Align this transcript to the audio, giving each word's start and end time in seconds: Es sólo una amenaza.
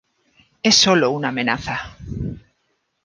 Es 0.63 0.73
sólo 0.77 1.11
una 1.11 1.27
amenaza. 1.29 1.95